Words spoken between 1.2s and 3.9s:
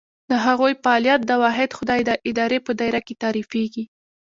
د واحد خدای د ارادې په دایره کې تعریفېږي.